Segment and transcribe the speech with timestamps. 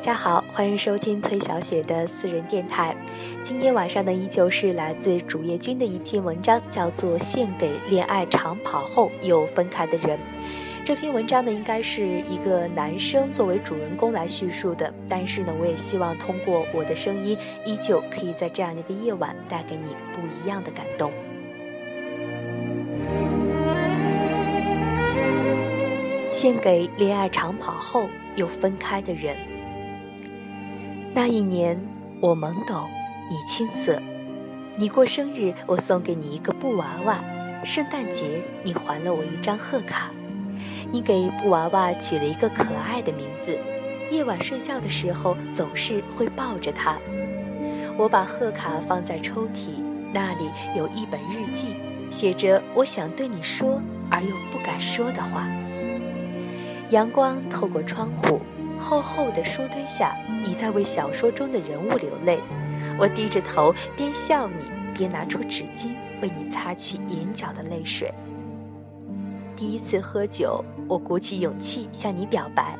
[0.00, 2.96] 大家好，欢迎收听崔小雪的私人电台。
[3.42, 10.16] 今天晚上呢，依旧是来自主页君的一篇文章，叫做《献给恋爱长跑后又分开的人》。
[10.86, 17.36] 这篇文章呢，应该是一个男生作为主人公来叙述的，但是呢，我也希望通过我的声音，
[17.66, 21.12] 依旧可以在这样的一个夜晚，带给你不一样的感动。
[26.32, 29.36] 献给恋爱长跑后又分开的人。
[31.12, 31.76] 那一年，
[32.20, 32.88] 我懵懂，
[33.28, 34.00] 你青涩。
[34.76, 37.16] 你过生日，我送给你一个布娃娃；
[37.64, 40.12] 圣诞节，你还了我一张贺卡。
[40.92, 43.58] 你给布娃娃取了一个可爱的名字，
[44.12, 46.96] 夜晚睡觉的时候总是会抱着它。
[47.96, 49.82] 我把贺卡放在抽屉，
[50.14, 51.74] 那里有一本日记，
[52.08, 55.48] 写着我想对你说而又不敢说的话。
[56.90, 58.40] 阳光透过窗户。
[58.80, 62.40] 厚厚的书堆下，你在为小说中的人物流泪。
[62.98, 64.64] 我低着头，边笑你，
[64.96, 65.90] 边拿出纸巾
[66.22, 68.12] 为你擦去眼角的泪水。
[69.54, 72.76] 第一次喝酒，我鼓起勇气向你表白，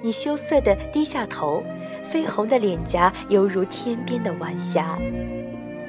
[0.00, 1.62] 你羞涩地低下头，
[2.10, 4.98] 绯红的脸颊犹如天边的晚霞。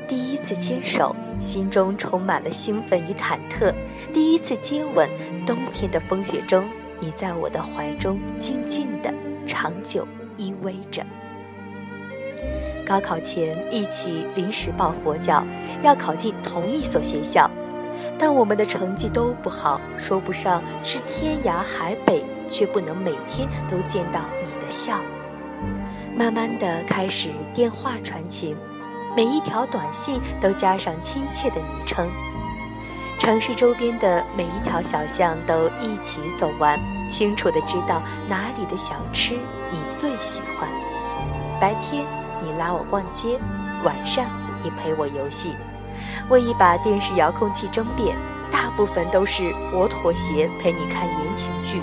[0.06, 3.74] 第一次牵手，心中充满了兴奋与忐忑。
[4.14, 5.10] 第一次接吻，
[5.46, 6.68] 冬天的风雪中，
[7.00, 8.93] 你在我的怀中静静。
[9.54, 11.06] 长久依偎着。
[12.84, 15.46] 高考前一起临时抱佛脚，
[15.84, 17.50] 要考进同一所学校，
[18.18, 25.00] 但我们的成绩都不好，说不上是天涯海北，却不能每天都见到你的笑。
[26.18, 28.58] 慢慢的开始电话传情，
[29.16, 32.10] 每一条短信都加上亲切的昵称。
[33.24, 36.78] 城市周边的每一条小巷都一起走完。
[37.10, 39.40] 清楚的知道哪里的小吃
[39.72, 40.68] 你最喜欢。
[41.58, 42.06] 白天
[42.42, 43.40] 你拉我逛街，
[43.86, 44.26] 晚上
[44.62, 45.56] 你陪我游戏。
[46.28, 48.14] 为一把电视遥控器争辩，
[48.52, 51.82] 大部分都是我妥协陪你看言情剧。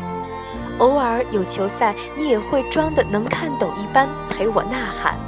[0.77, 5.19] 偶尔有球赛，你也会装的能看懂一般陪我呐喊。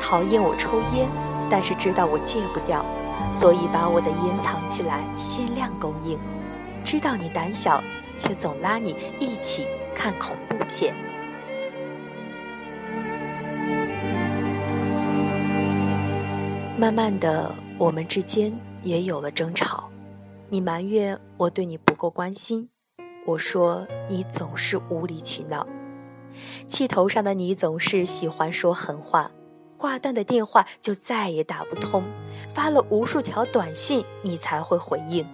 [0.00, 1.08] 讨厌我抽烟，
[1.48, 2.84] 但是知道我戒不掉，
[3.32, 6.18] 所以把我的烟藏起来，限量供应。
[6.84, 7.82] 知道你胆小。
[8.20, 10.94] 却总拉你一起看恐怖片。
[16.76, 18.52] 慢慢的，我们之间
[18.82, 19.88] 也有了争吵。
[20.50, 22.68] 你埋怨我对你不够关心，
[23.24, 25.66] 我说你总是无理取闹。
[26.68, 29.30] 气头上的你总是喜欢说狠话，
[29.80, 32.04] 挂断的电话就再也打不通，
[32.50, 35.26] 发了无数条短信你才会回应。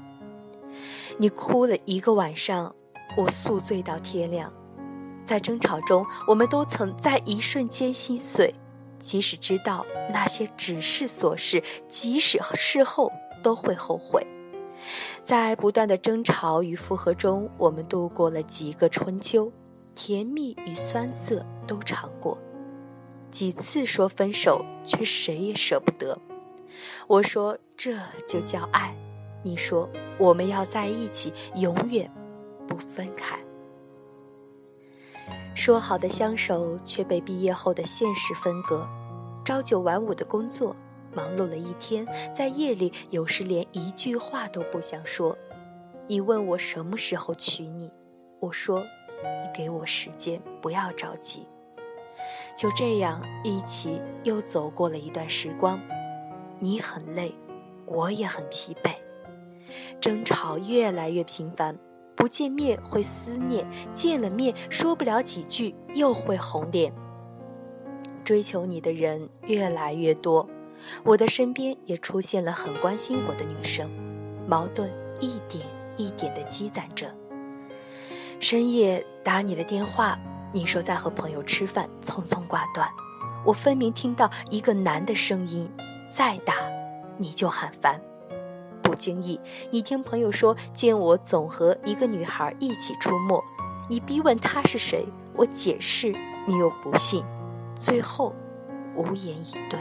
[1.19, 2.73] 你哭了一个晚上。
[3.17, 4.53] 我宿醉到天亮，
[5.25, 8.55] 在争吵中，我们都曾在一瞬间心碎，
[8.99, 13.11] 即使知道那些只是琐事，即使事后
[13.43, 14.27] 都会后悔。
[15.23, 19.51] 在不断的争吵与复合中，我们度过了几个春秋，
[19.95, 22.37] 甜蜜与酸涩都尝过。
[23.36, 26.19] 几次说分手，却谁也舍不得。
[27.06, 27.94] 我说这
[28.26, 28.97] 就叫爱，
[29.42, 29.86] 你说
[30.16, 32.10] 我们要在一起，永远。
[32.66, 33.38] 不分开，
[35.54, 38.88] 说好的相守却被毕业后的现实分隔。
[39.44, 40.74] 朝九晚五的工作，
[41.14, 45.36] 忙碌了一天，在夜里有时连一句话都不想说。
[46.06, 47.91] 你问我什么时候娶你，
[48.41, 51.47] 我说你给我时间，不要着急。
[52.56, 55.78] 就这样一起又走过了一段时光，
[56.59, 57.34] 你很累，
[57.84, 58.94] 我也很疲惫，
[60.00, 61.78] 争吵越来越频繁。
[62.16, 66.91] 不见面会思念，见了面说不了几句又会红脸。
[68.25, 70.49] 追求你的人越来越多，
[71.05, 73.91] 我的身边也出现了很关心我的女生，
[74.48, 74.91] 矛盾
[75.21, 75.63] 一点
[75.98, 77.15] 一点的积攒着。
[78.41, 80.19] 深夜打你的电话，
[80.56, 82.88] 你说在和朋友吃饭，匆匆挂断。
[83.44, 85.70] 我分明听到一个男的声音，
[86.08, 86.54] 再打
[87.18, 88.00] 你就喊烦。
[88.82, 89.38] 不经意，
[89.70, 93.44] 你听朋友说见我总和一个女孩一起出没，
[93.91, 96.10] 你逼问她是谁，我解释
[96.47, 97.22] 你又不信，
[97.74, 98.34] 最后
[98.94, 99.78] 无言以对。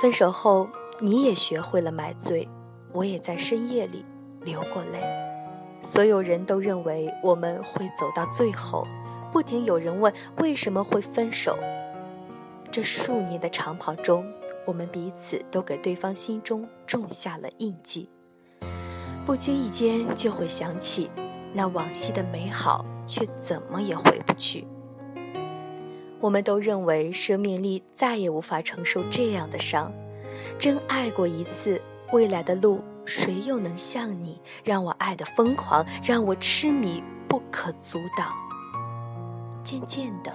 [0.00, 0.66] 分手后，
[1.00, 2.48] 你也学会了买醉，
[2.94, 4.06] 我也在深夜里
[4.40, 5.23] 流过泪。
[5.84, 8.86] 所有人都认为我们会走到最后，
[9.30, 11.56] 不停有人问为什么会分手。
[12.70, 14.24] 这数年的长跑中。
[14.66, 18.08] 我们彼此都给对方心中种下了印记，
[19.26, 21.10] 不经意间就会想起
[21.52, 24.66] 那往昔的美好，却怎么也回不去。
[26.18, 29.92] 我们都认为生命力再也无法承受这样的伤。
[30.58, 31.78] 真爱过一次，
[32.12, 38.32] 未来的路谁又能像你，让我爱得疯狂，让我痴迷不可阻挡？
[39.62, 40.32] 渐渐的，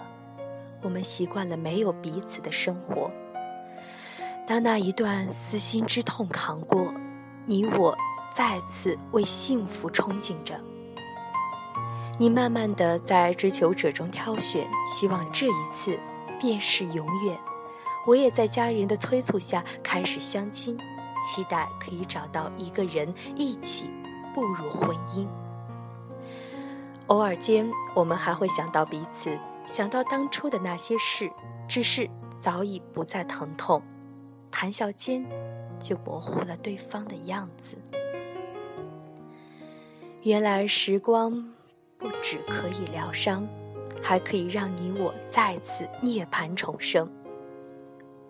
[0.81, 3.11] 我们习惯了没有彼此的生活。
[4.47, 6.93] 当那一段撕心之痛扛过，
[7.45, 7.95] 你我
[8.31, 10.59] 再次为幸福憧憬着。
[12.17, 15.99] 你慢慢的在追求者中挑选，希望这一次
[16.39, 17.37] 便是永远。
[18.07, 20.77] 我也在家人的催促下开始相亲，
[21.21, 23.89] 期待可以找到一个人一起
[24.33, 25.27] 步入婚姻。
[27.07, 31.31] 偶尔间，我们还会想到彼此，想到当初的那些事，
[31.67, 33.81] 只是早已不再疼痛，
[34.51, 35.25] 谈笑间
[35.79, 37.77] 就模糊了对方的样子。
[40.21, 41.51] 原来时光
[41.97, 43.47] 不只可以疗伤，
[44.03, 47.11] 还可以让你我再次涅槃重生。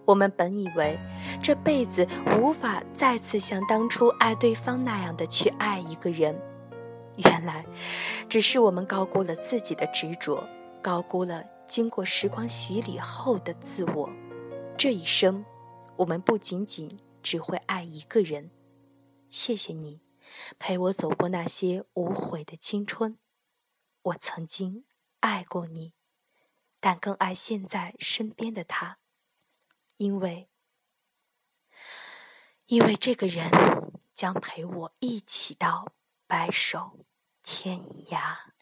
[0.05, 0.97] 我们本以为
[1.41, 6.39] 这辈子无法再次像当初爱对方那样的去爱一个人，
[7.17, 7.65] 原来
[8.27, 10.47] 只是我们高估了自己的执着，
[10.81, 14.09] 高估了经过时光洗礼后的自我。
[14.77, 15.45] 这一生，
[15.97, 16.89] 我们不仅仅
[17.21, 18.51] 只会爱一个人。
[19.29, 20.01] 谢谢你，
[20.57, 23.17] 陪我走过那些无悔的青春。
[24.01, 24.85] 我曾经
[25.19, 25.93] 爱过你，
[26.79, 28.97] 但更爱现在身边的他。
[29.97, 30.49] 因为，
[32.69, 33.49] 因为这个人
[34.13, 35.91] 将陪我一起到
[36.27, 36.99] 白首
[37.41, 37.79] 天
[38.11, 38.58] 涯。